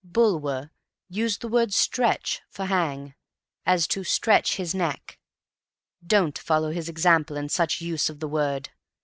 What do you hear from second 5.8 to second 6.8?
Don't follow